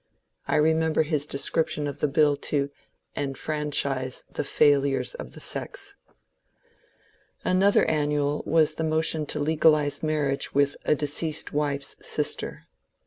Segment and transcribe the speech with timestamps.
[0.47, 2.69] I remember his description of the bill to ^^
[3.15, 5.95] enfranchise the failures of the sex."
[7.45, 12.63] Another annual was the motion to legalize marriage with a deceased wife's sister.